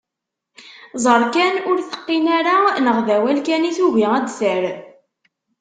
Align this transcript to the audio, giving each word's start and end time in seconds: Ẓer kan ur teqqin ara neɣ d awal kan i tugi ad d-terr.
Ẓer 1.03 1.23
kan 1.33 1.55
ur 1.69 1.77
teqqin 1.81 2.25
ara 2.37 2.55
neɣ 2.85 2.97
d 3.05 3.07
awal 3.15 3.39
kan 3.47 3.67
i 3.69 3.71
tugi 3.77 4.05
ad 4.17 4.23
d-terr. 4.27 4.65